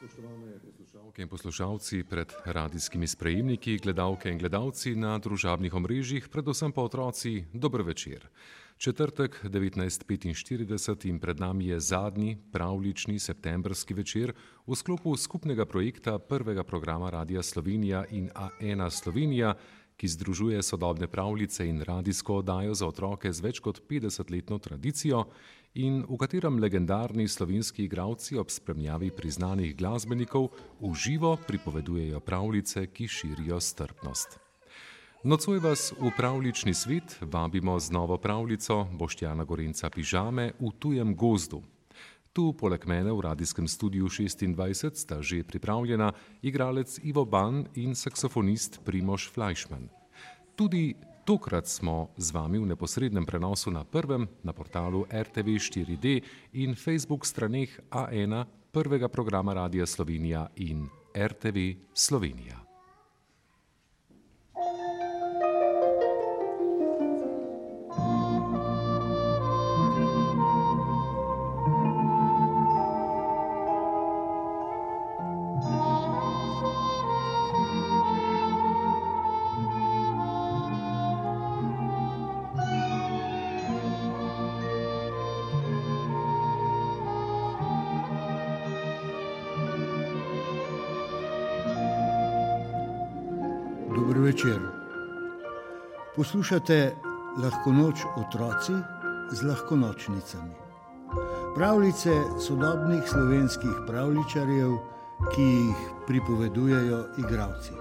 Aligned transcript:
Spoštovane 0.00 0.58
poslušalke 0.64 1.22
in 1.22 1.28
poslušalci 1.28 2.04
pred 2.08 2.32
radijskimi 2.44 3.06
sprejemniki, 3.06 3.76
gledalke 3.84 4.30
in 4.32 4.38
gledalci 4.38 4.94
na 4.96 5.18
družabnih 5.20 5.74
omrežjih, 5.76 6.28
predvsem 6.32 6.72
pa 6.72 6.80
otroci, 6.88 7.44
dober 7.52 7.82
večer. 7.84 8.24
Četrtek 8.80 9.44
19.45 9.44 11.04
in 11.08 11.18
pred 11.20 11.40
nami 11.40 11.66
je 11.66 11.80
zadnji 11.80 12.38
pravlični 12.52 13.18
septembrski 13.18 13.94
večer 13.94 14.32
v 14.66 14.74
sklopu 14.74 15.16
skupnega 15.16 15.66
projekta 15.66 16.18
prvega 16.18 16.64
programa 16.64 17.10
Radia 17.10 17.42
Slovenija 17.42 18.04
in 18.10 18.30
A1 18.32 18.90
Slovenija, 18.90 19.54
ki 20.00 20.08
združuje 20.08 20.62
sodobne 20.62 21.06
pravljice 21.06 21.68
in 21.68 21.82
radijsko 21.82 22.36
oddajo 22.40 22.74
za 22.74 22.86
otroke 22.88 23.32
z 23.32 23.40
več 23.44 23.58
kot 23.60 23.82
50-letno 23.84 24.56
tradicijo 24.58 25.26
in 25.74 25.98
v 26.08 26.16
katerem 26.16 26.56
legendarni 26.56 27.28
slovenski 27.28 27.84
igravci 27.84 28.38
ob 28.40 28.48
spremljavi 28.48 29.10
priznanih 29.12 29.76
glasbenikov 29.76 30.48
v 30.80 30.94
živo 30.96 31.36
pripovedujejo 31.46 32.20
pravljice, 32.20 32.86
ki 32.86 33.08
širijo 33.08 33.60
strpnost. 33.60 34.38
Nocoj 35.24 35.60
vas 35.60 35.92
v 35.92 36.08
pravlični 36.16 36.74
svet 36.74 37.18
vabimo 37.20 37.76
z 37.80 37.92
novo 37.92 38.16
pravljico 38.16 38.86
Boštjana 38.96 39.44
Gorenca 39.44 39.90
Pižame 39.90 40.52
v 40.60 40.72
tujem 40.78 41.12
gozdu. 41.14 41.60
Tu 42.32 42.52
poleg 42.54 42.86
mene 42.86 43.10
v 43.10 43.20
radijskem 43.26 43.66
studiu 43.66 44.06
26 44.06 44.94
sta 44.94 45.18
že 45.18 45.42
pripravljena 45.42 46.12
igralec 46.42 47.00
Ivo 47.02 47.24
Ban 47.24 47.66
in 47.74 47.94
saksofonist 47.94 48.80
Primoš 48.84 49.30
Fleischmann. 49.34 49.90
Tudi 50.54 50.94
Tokrat 51.24 51.68
smo 51.68 52.10
z 52.16 52.32
vami 52.32 52.58
v 52.58 52.66
neposrednem 52.74 53.26
prenosu 53.26 53.70
na 53.70 53.84
prvem, 53.84 54.26
na 54.42 54.50
portalu 54.50 55.06
RTV 55.10 55.62
4D 55.62 56.06
in 56.58 56.74
Facebook 56.74 57.26
straneh 57.26 57.70
A1 57.90 58.46
prvega 58.72 59.06
programa 59.06 59.54
Radia 59.54 59.86
Slovenija 59.86 60.48
in 60.56 60.88
RTV 61.14 61.86
Slovenija. 61.94 62.69
Večer. 94.20 94.60
Poslušate 96.16 96.96
lahko 97.42 97.72
noč 97.72 98.04
otroci 98.16 98.72
z 99.30 99.42
lahko 99.42 99.76
nočnicami. 99.76 100.54
Pravljice 101.54 102.10
sodobnih 102.38 103.02
slovenskih 103.06 103.82
pravličarjev, 103.86 104.78
ki 105.34 105.42
jih 105.42 105.76
pripovedujejo 106.06 107.04
igravci. 107.18 107.72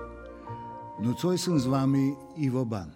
Nocoj 0.99 1.37
sem 1.37 1.59
z 1.59 1.67
vami 1.67 2.15
Ivo 2.37 2.65
Ban. 2.65 2.91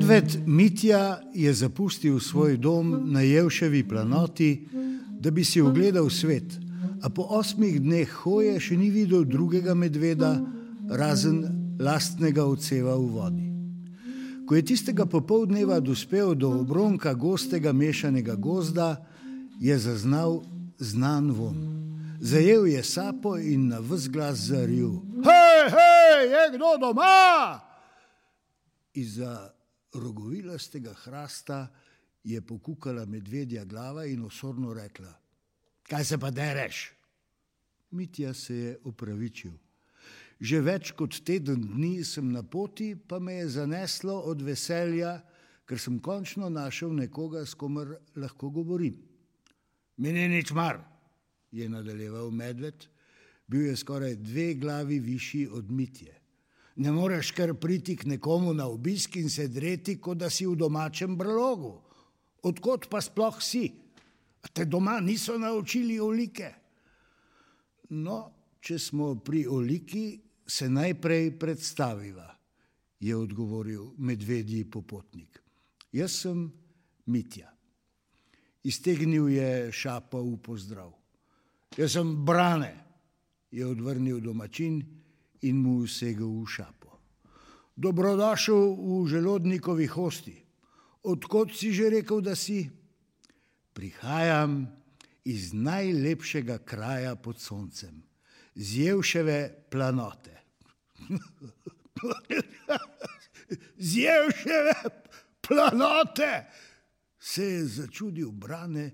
Medved 0.00 0.46
Mitja 0.46 1.20
je 1.34 1.52
zapustil 1.54 2.20
svoj 2.20 2.56
dom 2.56 3.12
na 3.12 3.20
Jevševi 3.20 3.88
planoti, 3.88 4.68
da 5.20 5.30
bi 5.30 5.44
si 5.44 5.60
ogledal 5.60 6.08
svet, 6.10 6.56
a 7.02 7.10
po 7.12 7.26
osmih 7.28 7.76
dneh 7.80 8.08
hoje 8.24 8.54
še 8.60 8.78
ni 8.80 8.88
videl 8.90 9.26
drugega 9.28 9.74
medveda, 9.76 10.30
razen 10.88 11.44
lastnega 11.76 12.48
odseva 12.48 12.96
v 12.96 13.10
vodi. 13.12 13.50
Ko 14.48 14.56
je 14.56 14.64
tistega 14.72 15.04
popoldneva 15.04 15.82
dospel 15.84 16.32
do 16.32 16.48
obronka 16.48 17.12
gostega 17.12 17.76
mešanega 17.76 18.40
gozda, 18.40 19.04
je 19.60 19.78
zaznal 19.78 20.40
znan 20.80 21.28
von. 21.28 21.60
Zajel 22.24 22.72
je 22.72 22.82
sapo 22.82 23.36
in 23.36 23.68
na 23.68 23.84
vzglas 23.84 24.48
zaril: 24.48 24.96
Hej, 25.28 25.62
hej, 25.76 26.20
je 26.32 26.44
kdo 26.56 26.76
doma? 26.88 27.60
Iza 28.96 29.59
rogovilastega 29.94 30.92
hrasta 30.92 31.68
je 32.24 32.40
pokukala 32.40 33.06
medvedja 33.06 33.64
glava 33.64 34.04
in 34.06 34.24
osorno 34.24 34.74
rekla: 34.74 35.14
Kaj 35.82 36.04
se 36.04 36.18
pa 36.18 36.30
dereš? 36.30 36.92
Mitja 37.90 38.34
se 38.34 38.54
je 38.54 38.78
upravičil. 38.84 39.52
Že 40.40 40.60
več 40.60 40.92
kot 40.96 41.18
teden 41.26 41.60
dni 41.74 42.04
sem 42.04 42.30
na 42.32 42.42
poti, 42.42 42.94
pa 42.96 43.18
me 43.18 43.34
je 43.34 43.48
zaneslo 43.48 44.14
od 44.30 44.42
veselja, 44.42 45.18
ker 45.66 45.78
sem 45.78 45.98
končno 45.98 46.48
našel 46.48 46.94
nekoga, 46.94 47.44
s 47.46 47.54
komer 47.54 47.98
lahko 48.16 48.50
govorim. 48.50 48.96
Meni 49.96 50.28
nič 50.28 50.54
mar, 50.56 50.80
je 51.52 51.68
nadaljeval 51.68 52.30
medved, 52.30 52.86
bil 53.46 53.66
je 53.68 53.76
skoraj 53.76 54.16
dve 54.16 54.54
glavi 54.54 55.00
višji 55.00 55.48
od 55.48 55.70
Mitje 55.70 56.19
ne 56.80 56.92
moreš 56.92 57.34
kar 57.36 57.52
priti 57.54 57.96
k 57.96 58.06
nekomu 58.08 58.54
na 58.54 58.66
obisk 58.66 59.16
in 59.16 59.28
se 59.30 59.48
dreti, 59.48 59.98
kot 60.00 60.18
da 60.18 60.30
si 60.30 60.46
v 60.46 60.56
domačem 60.56 61.16
brlogu. 61.16 61.74
Odkot 62.42 62.88
pa 62.88 63.02
sploh 63.04 63.36
si? 63.42 63.68
Te 64.52 64.64
doma 64.64 64.96
niso 65.00 65.36
naučili 65.38 65.98
olike? 66.00 66.48
No, 67.90 68.16
če 68.60 68.78
smo 68.78 69.14
pri 69.20 69.44
oliki, 69.46 70.20
se 70.46 70.68
najprej 70.72 71.34
predstaviva, 71.38 72.26
je 73.00 73.16
odgovoril 73.16 73.92
medvedji 73.98 74.64
popotnik. 74.64 75.36
Jaz 75.92 76.16
sem 76.24 76.48
Mitja. 77.06 77.52
Iztegnil 78.64 79.28
je 79.28 79.50
šapo 79.72 80.22
v 80.22 80.40
pozdrav. 80.42 80.90
Jaz 81.76 81.92
sem 81.92 82.16
Brane, 82.24 82.72
je 83.50 83.66
odvrnil 83.66 84.20
domačin 84.24 84.80
in 85.42 85.62
mu 85.62 85.86
segel 85.86 86.42
v 86.42 86.46
šapo. 86.48 86.90
Dobrodošel 87.76 88.76
v 88.76 89.06
želodnikovi 89.08 89.86
hosti. 89.86 90.36
Odkot 91.02 91.56
si 91.56 91.72
že 91.72 91.90
rekel, 91.90 92.20
da 92.20 92.36
si? 92.36 92.68
Prihajam 93.72 94.68
iz 95.24 95.52
najlepšega 95.56 96.58
kraja 96.64 97.14
pod 97.16 97.40
soncem, 97.40 98.02
z 98.54 98.84
Jevševe 98.84 99.68
planote. 99.70 100.36
z 103.78 103.96
Jevševe 103.96 104.76
planote, 105.40 106.46
se 107.20 107.44
je 107.44 107.66
začudil 107.66 108.32
Brane 108.32 108.90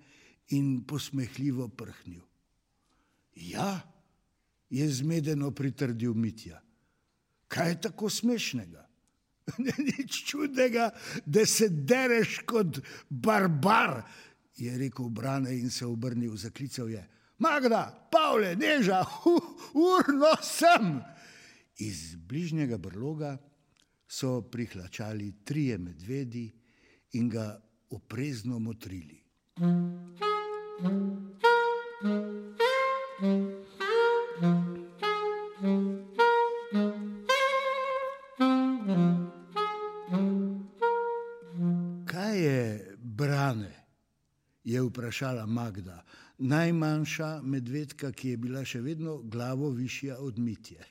in 0.49 0.85
posmehljivo 0.87 1.69
prhnil. 1.69 2.23
Ja, 3.35 3.96
je 4.71 4.89
zmedeno 4.89 5.51
pritrdil 5.51 6.15
Mitja. 6.15 6.61
Kaj 7.49 7.69
je 7.69 7.81
tako 7.81 8.11
smešnega? 8.11 8.87
Nič 9.87 10.25
čudnega, 10.27 10.91
da 11.27 11.47
se 11.47 11.69
dereš 11.69 12.41
kot 12.47 12.81
barbar, 13.09 14.03
je 14.57 14.79
rekel 14.79 15.09
Brane 15.09 15.55
in 15.59 15.71
se 15.71 15.87
obrnil, 15.87 16.37
zaklical 16.37 16.91
je. 16.91 17.05
Magda, 17.39 18.09
Pavle, 18.13 18.57
neža, 18.57 19.05
urno 19.75 20.33
sem. 20.43 21.01
Iz 21.79 22.17
bližnjega 22.17 22.79
brloga 22.79 23.37
so 24.09 24.41
prihlačali 24.41 25.35
trije 25.45 25.79
medvedi 25.79 26.51
in 27.13 27.29
ga 27.29 27.61
oprezno 27.91 28.59
motrili. 28.59 29.23
Kaj 34.37 34.45
je 42.45 42.97
brane? 42.99 43.87
je 44.67 44.83
vprašala 44.83 45.47
Magda, 45.47 46.05
najmanjša 46.39 47.43
medvedka, 47.43 48.13
ki 48.13 48.29
je 48.29 48.37
bila 48.37 48.65
še 48.65 48.81
vedno 48.81 49.23
glavo 49.23 49.71
višja 49.71 50.19
od 50.19 50.39
mitje. 50.39 50.85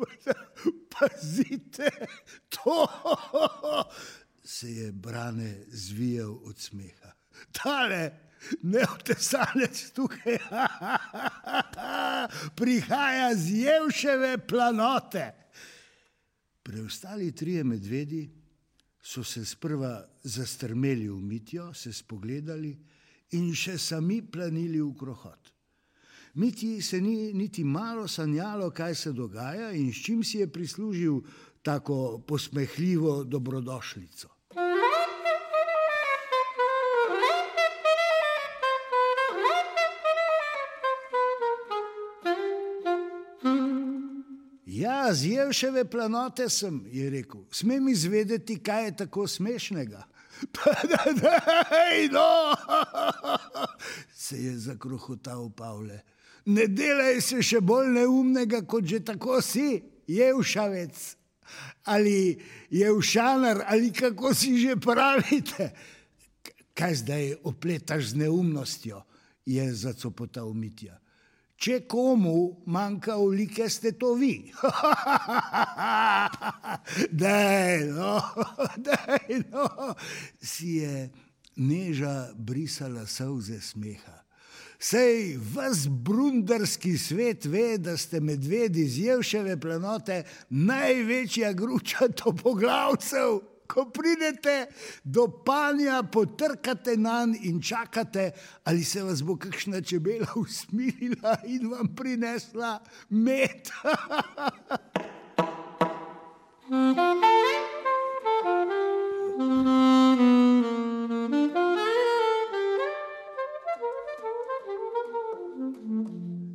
Pazite, 0.94 1.90
to 2.48 2.86
se 4.56 4.70
je 4.70 4.92
brane 4.92 5.64
zvijal 5.68 6.38
od 6.44 6.58
smeha. 6.58 7.03
Tale, 7.52 8.12
neotesanec 8.62 9.80
tukaj, 9.96 10.38
prihaja 12.58 13.34
z 13.34 13.64
Jevševe 13.64 14.38
planote. 14.48 15.32
Preostali 16.62 17.32
trije 17.32 17.64
medvedi 17.64 18.30
so 19.02 19.24
se 19.24 19.44
sprva 19.44 20.04
zastrmeli 20.22 21.08
v 21.08 21.20
mitjo, 21.20 21.74
se 21.74 21.92
spogledali 21.92 22.72
in 23.36 23.52
še 23.54 23.78
sami 23.78 24.22
planili 24.22 24.80
v 24.80 24.92
krohot. 24.98 25.50
Miti 26.34 26.82
se 26.82 27.00
ni 27.00 27.32
niti 27.32 27.64
malo 27.64 28.08
sanjalo, 28.08 28.70
kaj 28.70 28.94
se 28.94 29.12
dogaja 29.12 29.70
in 29.72 29.92
s 29.92 30.02
čim 30.02 30.24
si 30.24 30.38
je 30.38 30.52
prislužil 30.52 31.20
tako 31.62 32.18
posmehljivo 32.26 33.24
dobrodošlico. 33.24 34.33
Z 45.12 45.24
Jevševe 45.24 45.84
planote 45.84 46.48
sem, 46.48 46.80
je 46.92 47.10
rekel. 47.10 47.44
Smem 47.50 47.88
izvedeti, 47.88 48.58
kaj 48.62 48.84
je 48.84 48.96
tako 48.96 49.26
smešnega. 49.28 50.04
Hej, 51.74 52.08
no! 52.12 52.54
se 54.24 54.36
je 54.42 54.58
zakrohotal 54.58 55.50
Pavle. 55.50 56.00
Ne 56.46 56.66
delaj 56.68 57.20
se 57.24 57.42
še 57.42 57.60
bolj 57.64 57.88
neumnega, 57.94 58.62
kot 58.68 58.84
že 58.84 59.00
tako 59.04 59.40
si, 59.42 59.82
Jevšavec. 60.06 60.96
Ali 61.88 62.40
Jevšanar, 62.72 63.64
ali 63.68 63.92
kako 63.92 64.34
si 64.34 64.58
že 64.60 64.76
pravite. 64.76 65.72
Kaj 66.74 66.94
zdaj 67.04 67.34
opletaš 67.46 68.12
z 68.12 68.24
neumnostjo, 68.24 69.04
je 69.46 69.64
zacopotal 69.74 70.52
Mitja. 70.52 70.98
Če 71.64 71.78
komu 71.88 72.60
manjka 72.68 73.14
olike, 73.16 73.70
ste 73.72 73.94
to 73.96 74.10
vi. 74.20 74.52
Dej, 77.22 77.86
no, 77.88 78.18
dej, 78.88 79.38
no. 79.48 79.94
Si 80.44 80.74
je 80.82 81.08
neža 81.56 82.34
brisala 82.36 83.06
solze 83.08 83.62
smeha. 83.64 84.18
Sej 84.76 85.38
vas 85.54 85.86
brundarski 85.88 86.98
svet 86.98 87.48
ve, 87.48 87.78
da 87.78 87.96
ste 87.96 88.20
medvedi 88.20 88.84
z 88.84 89.08
Jevševe 89.08 89.56
planote 89.60 90.20
največja 90.50 91.54
gruča 91.56 92.12
topoglavcev 92.20 93.40
ko 93.66 93.90
pridete 93.90 94.66
do 95.04 95.28
panja, 95.28 96.02
potrkate 96.02 96.96
na 96.96 97.24
njega 97.24 97.34
in 97.42 97.62
čakate, 97.62 98.30
ali 98.64 98.84
se 98.84 99.02
vas 99.02 99.22
bo 99.22 99.36
kakšna 99.36 99.80
čebela 99.80 100.26
usmilila 100.44 101.36
in 101.46 101.70
vam 101.70 101.94
prinesla 101.96 102.80
med. 103.08 103.70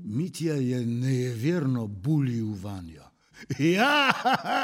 Mitja 0.04 0.54
je 0.54 0.86
neverno 0.86 1.88
bulil 1.88 2.54
vanjo. 2.64 3.09
Ja, 3.60 4.14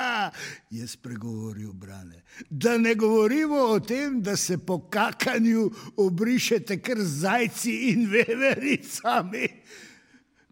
je 0.69 0.87
spregovoril 0.87 1.73
Brane. 1.73 2.23
Da 2.49 2.77
ne 2.77 2.95
govorimo 2.95 3.55
o 3.55 3.79
tem, 3.79 4.21
da 4.21 4.35
se 4.37 4.57
po 4.57 4.79
kakanju 4.89 5.71
obrišete 5.97 6.81
kar 6.81 6.97
zajci 6.99 7.71
in 7.71 8.09
vevericami. 8.11 9.47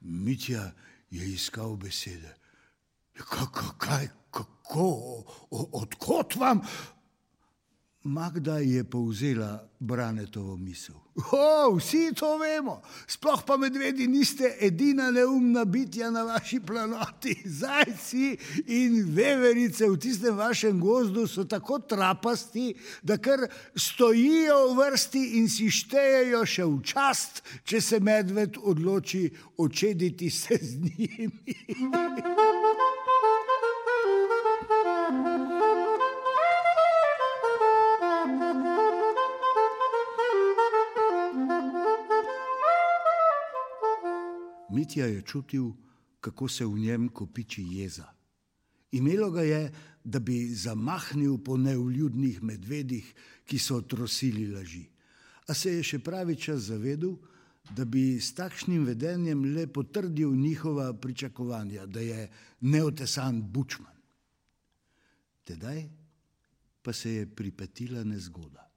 Mitja 0.01 0.71
je 1.09 1.33
iskal 1.33 1.75
besede. 1.75 2.35
Kako, 3.13 3.75
kaj, 3.77 4.07
kako, 4.31 5.23
odkot 5.49 6.35
vam? 6.35 6.61
Magda 8.03 8.57
je 8.57 8.83
povzela 8.83 9.69
Branetovo 9.79 10.57
misel. 10.57 10.95
O, 11.15 11.75
vsi 11.77 12.11
to 12.15 12.37
vemo, 12.37 12.81
sploh 13.07 13.43
pa 13.45 13.57
medvedi 13.57 14.07
niste 14.07 14.57
edina 14.59 15.11
neumna 15.11 15.65
bitja 15.65 16.11
na 16.11 16.23
vaši 16.23 16.59
planoti. 16.59 17.35
Zajci 17.61 18.37
in 18.67 19.05
veverice 19.15 19.87
v 19.89 19.97
tistem 19.97 20.35
vašem 20.37 20.79
gozdu 20.79 21.27
so 21.27 21.43
tako 21.43 21.79
trapasti, 21.79 22.73
da 23.03 23.17
kar 23.17 23.47
stojijo 23.75 24.73
v 24.73 24.77
vrsti 24.77 25.23
in 25.39 25.47
si 25.49 25.69
štejejo 25.71 26.45
še 26.45 26.65
v 26.65 26.81
čast, 26.83 27.43
če 27.63 27.81
se 27.81 27.99
medved 27.99 28.59
odloči 28.59 29.29
očediti 29.57 30.29
se 30.29 30.59
z 30.61 30.75
njimi. 30.81 31.55
Mitja 44.93 45.05
je 45.05 45.21
čutil, 45.21 45.71
kako 46.21 46.47
se 46.47 46.65
v 46.65 46.77
njem 46.79 47.09
kopiči 47.09 47.63
jeza. 47.63 48.05
Imelo 48.91 49.31
ga 49.31 49.41
je, 49.41 49.71
da 50.03 50.19
bi 50.19 50.53
zamahnil 50.53 51.37
po 51.37 51.57
neuljudnih 51.57 52.43
medvedih, 52.43 53.13
ki 53.45 53.57
so 53.59 53.81
trosili 53.81 54.45
laži. 54.53 54.85
A 55.47 55.53
se 55.53 55.73
je 55.73 55.83
še 55.83 55.99
pravi 55.99 56.35
čas 56.35 56.69
zavedel, 56.69 57.15
da 57.73 57.85
bi 57.85 58.21
s 58.21 58.35
takšnim 58.37 58.85
vedenjem 58.85 59.41
le 59.55 59.65
potrdil 59.67 60.35
njihova 60.35 60.93
pričakovanja, 60.93 61.85
da 61.85 61.99
je 61.99 62.29
neotesan 62.61 63.41
bučman. 63.41 63.97
Tedaj 65.43 65.89
pa 66.83 66.93
se 66.93 67.15
je 67.15 67.25
pripetila 67.25 68.03
nezgoda. 68.03 68.69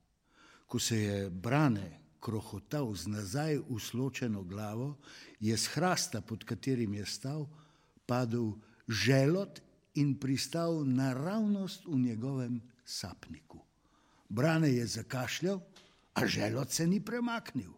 Ko 0.67 0.79
se 0.79 0.97
je 0.97 1.31
brane 1.31 2.06
krohotal 2.27 2.91
z 2.95 3.07
nazaj 3.07 3.61
usločeno 3.71 4.43
glavo, 4.43 4.97
je 5.39 5.55
z 5.55 5.67
hrasta, 5.79 6.21
pod 6.21 6.43
katerim 6.43 6.95
je 6.99 7.07
stal, 7.07 7.47
padel 8.07 8.59
želot 8.91 9.63
in 9.95 10.19
pristal 10.19 10.83
naravnost 10.83 11.87
v 11.87 12.03
njegovem 12.11 12.59
sapniku. 12.85 13.63
Brane 14.29 14.75
je 14.75 14.87
zakašljal, 14.87 15.63
a 16.15 16.27
želot 16.27 16.71
se 16.71 16.87
ni 16.87 17.01
premaknil. 17.01 17.71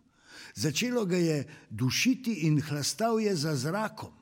Začelo 0.54 1.04
ga 1.04 1.16
je 1.16 1.44
dušiti 1.70 2.46
in 2.46 2.60
hlastal 2.62 3.20
je 3.20 3.36
za 3.36 3.56
zrakom. 3.56 4.17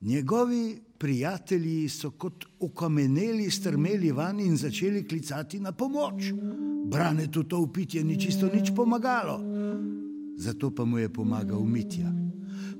Njegovi 0.00 0.80
prijatelji 0.98 1.88
so 1.88 2.10
kot 2.10 2.44
okameneli, 2.60 3.50
strmeli 3.50 4.12
van 4.12 4.40
in 4.40 4.56
začeli 4.56 5.08
klicati 5.08 5.60
na 5.60 5.72
pomoč. 5.72 6.32
Brane 6.86 7.30
tu 7.30 7.42
to 7.42 7.58
upitje 7.58 8.04
ni 8.04 8.20
čisto 8.20 8.46
nič 8.54 8.70
pomagalo. 8.76 9.40
Zato 10.36 10.70
pa 10.70 10.84
mu 10.84 10.98
je 10.98 11.08
pomagal 11.12 11.64
Mitja. 11.64 12.12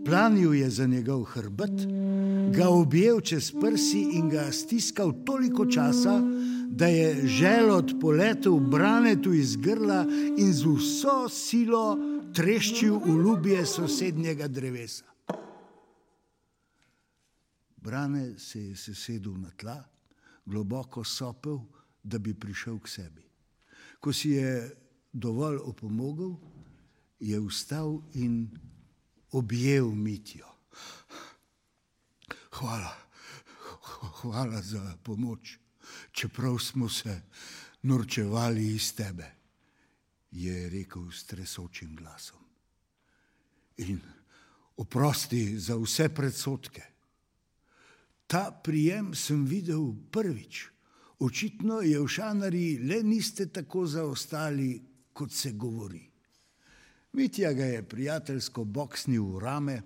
Planil 0.05 0.55
je 0.55 0.71
za 0.71 0.87
njegov 0.87 1.23
hrbet, 1.23 1.87
ga 2.55 2.69
objel 2.69 3.21
čez 3.21 3.51
prsi 3.61 4.01
in 4.13 4.29
ga 4.29 4.53
stiskal 4.53 5.13
toliko 5.25 5.67
časa, 5.67 6.23
da 6.71 6.87
je 6.87 7.27
želod 7.27 7.95
poletel 8.01 8.61
branetu 8.61 9.33
iz 9.33 9.57
grla 9.57 10.07
in 10.37 10.53
z 10.53 10.65
vso 10.65 11.29
silo 11.29 11.99
treščil 12.35 13.01
v 13.05 13.19
ljubje 13.23 13.67
sosednjega 13.67 14.49
drevesa. 14.49 15.08
Brane 17.83 18.39
se 18.39 18.61
je 18.61 18.77
sesedel 18.77 19.37
na 19.39 19.51
tla, 19.51 19.85
globoko 20.47 21.05
sopel, 21.05 21.59
da 22.03 22.19
bi 22.19 22.35
prišel 22.35 22.79
k 22.79 22.89
sebi. 22.89 23.25
Ko 24.01 24.13
si 24.13 24.31
je 24.31 24.77
dovolj 25.13 25.57
opomogel, 25.57 26.37
je 27.21 27.41
vstal 27.41 28.01
in 28.15 28.49
objel 29.33 29.91
mitijo. 29.95 30.49
Hvala, 32.59 32.97
hvala 34.23 34.63
za 34.63 34.97
pomoč, 35.03 35.59
čeprav 36.13 36.59
smo 36.59 36.89
se 36.89 37.23
norčevali 37.83 38.75
iz 38.75 38.95
tebe, 38.95 39.31
je 40.31 40.69
rekel 40.71 41.11
s 41.11 41.25
tresočim 41.25 41.97
glasom. 41.97 42.41
In 43.77 44.01
oprosti 44.77 45.59
za 45.59 45.77
vse 45.77 46.09
predsotke. 46.09 46.83
Ta 48.29 48.51
prijem 48.53 49.15
sem 49.17 49.47
videl 49.49 49.95
prvič. 50.13 50.69
Očitno 51.25 51.81
je 51.81 51.97
v 51.97 52.07
šanari 52.07 52.67
le 52.85 53.01
niste 53.03 53.49
tako 53.49 53.87
zaostali, 53.89 54.77
kot 55.13 55.33
se 55.33 55.53
govori. 55.57 56.05
Mitja 57.13 57.53
ga 57.53 57.65
je 57.65 57.83
prijateljsko 57.89 58.65
boksnil 58.65 59.25
v 59.25 59.41
rame. 59.41 59.79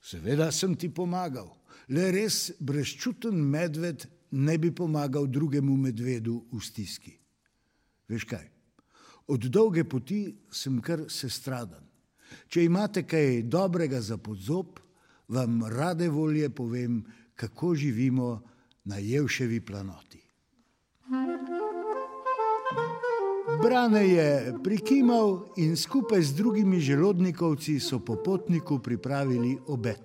Seveda 0.00 0.52
sem 0.52 0.76
ti 0.76 0.92
pomagal, 0.92 1.48
le 1.88 2.10
res 2.12 2.52
brezčuten 2.60 3.34
medved 3.34 4.04
ne 4.30 4.58
bi 4.58 4.70
pomagal 4.70 5.26
drugemu 5.26 5.76
medvedu 5.88 6.44
v 6.52 6.60
stiski. 6.60 7.16
Veš 8.08 8.28
kaj? 8.28 8.44
Od 9.32 9.48
dolge 9.48 9.84
poti 9.88 10.36
sem 10.52 10.82
kar 10.84 11.08
sestradan. 11.08 11.82
Če 12.48 12.64
imate 12.68 13.06
kaj 13.08 13.48
dobrega 13.48 14.00
za 14.04 14.20
podzob, 14.20 14.78
vam 15.32 15.64
rade 15.64 16.08
volje 16.12 16.48
povem, 16.52 17.00
kako 17.38 17.74
živimo 17.74 18.42
na 18.84 18.96
Jevševi 18.98 19.60
planoti. 19.60 20.18
Brane 23.62 24.08
je 24.08 24.54
prikimal 24.64 25.46
in 25.56 25.76
skupaj 25.76 26.22
z 26.22 26.34
drugimi 26.34 26.80
želodnikovci 26.80 27.80
so 27.80 27.98
popotniku 27.98 28.78
pripravili 28.78 29.58
obed. 29.66 30.02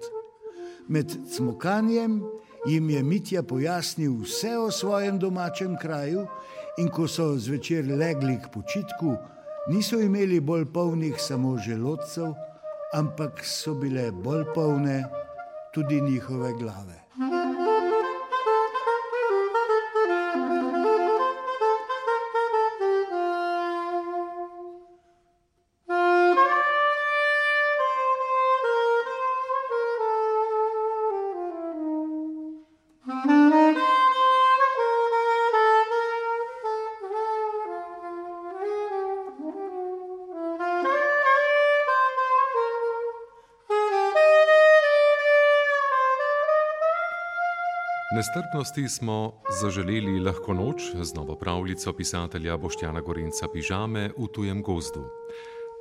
Med 0.88 1.18
cmokanjem 1.36 2.22
jim 2.68 2.90
je 2.90 3.04
Mitja 3.04 3.44
pojasnil 3.44 4.13
vse 4.22 4.58
o 4.58 4.72
svojem 4.72 5.20
domačem 5.20 5.78
kraju 5.82 6.28
in 6.78 6.90
ko 6.90 7.08
so 7.08 7.34
zvečer 7.38 7.86
legli 7.86 8.38
k 8.46 8.52
počitku, 8.54 9.18
niso 9.70 10.00
imeli 10.00 10.40
bolj 10.40 10.66
polnih 10.74 11.16
samo 11.18 11.58
želodcev, 11.58 12.34
ampak 12.94 13.46
so 13.46 13.74
bile 13.74 14.12
bolj 14.12 14.46
polne 14.56 15.04
tudi 15.74 16.02
njihove 16.02 16.54
glave. 16.60 17.02
Nestrpnosti 48.24 48.88
smo 48.89 49.42
zaželeli 49.62 50.20
lahko 50.20 50.53
noč 50.53 50.84
z 50.96 51.15
novo 51.15 51.36
pravljico 51.36 51.94
pisatelja 51.94 52.58
Boštjana 52.58 53.01
Gorenca 53.01 53.48
Pižame 53.53 54.12
v 54.18 54.27
tujem 54.34 54.62
gozdu. 54.63 55.01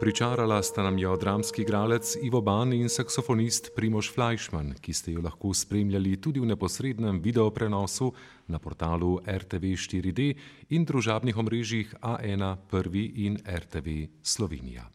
Pričarala 0.00 0.62
sta 0.62 0.82
nam 0.82 0.98
jo 0.98 1.16
dramski 1.16 1.62
igralec 1.62 2.16
Ivo 2.22 2.40
Ban 2.40 2.72
in 2.72 2.88
saksofonist 2.88 3.70
Primoš 3.76 4.10
Fleischmann, 4.14 4.74
ki 4.74 4.92
ste 4.92 5.12
jo 5.12 5.22
lahko 5.22 5.54
spremljali 5.54 6.16
tudi 6.20 6.40
v 6.40 6.48
neposrednem 6.50 7.20
videoprenosu 7.22 8.10
na 8.48 8.58
portalu 8.58 9.20
RTV 9.22 9.76
4D 9.78 10.34
in 10.74 10.84
družabnih 10.84 11.38
omrežjih 11.38 11.94
A1, 12.02 12.56
1 12.72 13.12
in 13.14 13.38
RTV 13.46 14.18
Slovenija. 14.22 14.90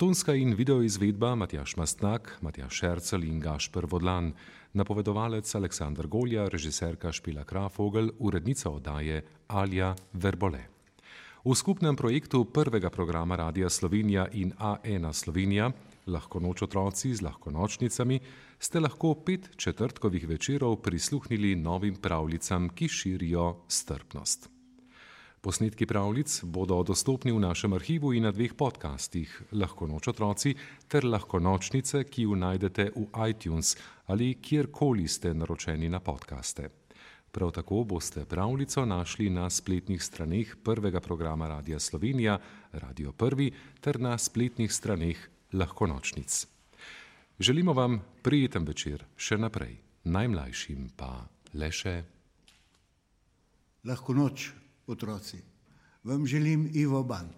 Tonska 0.00 0.32
in 0.34 0.54
videoizvedba 0.56 1.34
Matjaš 1.34 1.74
Mastnak, 1.76 2.38
Matjaš 2.40 2.72
Šercel 2.72 3.24
in 3.24 3.40
Gašper 3.40 3.84
Vodlan, 3.84 4.32
napovedovalec 4.72 5.54
Aleksandr 5.54 6.06
Golja, 6.06 6.46
režiserka 6.48 7.12
Špila 7.12 7.44
Krafogel, 7.44 8.08
urednica 8.18 8.70
oddaje 8.70 9.20
Alja 9.48 9.94
Verbole. 10.12 10.62
V 11.44 11.54
skupnem 11.54 11.96
projektu 11.96 12.44
prvega 12.44 12.90
programa 12.90 13.36
Radia 13.36 13.68
Slovenija 13.68 14.24
in 14.32 14.54
A1 14.56 15.12
Slovenija, 15.12 15.68
lahko 16.06 16.40
noč 16.40 16.62
otroci 16.62 17.12
z 17.14 17.20
lahko 17.20 17.50
nočnicami, 17.50 18.20
ste 18.58 18.80
lahko 18.80 19.14
pet 19.14 19.50
četrtkovih 19.56 20.28
večerov 20.28 20.76
prisluhnili 20.80 21.56
novim 21.56 22.00
pravljicam, 22.00 22.68
ki 22.68 22.88
širijo 22.88 23.66
strpnost. 23.68 24.59
Posnetki 25.40 25.86
pravljic 25.86 26.42
bodo 26.44 26.82
dostopni 26.82 27.32
v 27.32 27.40
našem 27.40 27.72
arhivu 27.72 28.12
in 28.12 28.26
na 28.28 28.30
dveh 28.30 28.52
podcastih: 28.52 29.42
Lahko 29.56 29.86
noč 29.88 30.08
otroci 30.12 30.52
ter 30.88 31.04
Lahko 31.04 31.40
nočnice, 31.40 32.04
ki 32.04 32.22
jo 32.22 32.36
najdete 32.36 32.90
v 32.92 33.06
iTunes 33.30 33.76
ali 34.06 34.34
kjerkoli 34.34 35.08
ste 35.08 35.32
naročeni 35.34 35.88
na 35.88 36.00
podkaste. 36.00 36.68
Prav 37.32 37.50
tako 37.56 37.84
boste 37.84 38.24
pravljico 38.24 38.84
našli 38.84 39.30
na 39.30 39.50
spletnih 39.50 40.02
straneh 40.02 40.56
prvega 40.64 41.00
programa 41.00 41.48
Radia 41.48 41.80
Slovenija, 41.80 42.38
Radio 42.72 43.12
1 43.12 43.52
ter 43.80 44.00
na 44.00 44.18
spletnih 44.18 44.72
straneh 44.72 45.28
Lahko 45.52 45.86
nočnic. 45.86 46.46
Želimo 47.38 47.72
vam 47.72 48.02
prijeten 48.22 48.64
večer 48.64 49.04
še 49.16 49.38
naprej, 49.38 49.78
najmlajšim 50.04 50.90
pa 50.96 51.28
le 51.54 51.72
še. 51.72 52.02
Lahko 53.84 54.12
noč 54.12 54.60
otroci. 54.90 55.42
Vam 56.04 56.26
želim 56.26 56.70
Ivo 56.72 57.02
Ban. 57.02 57.28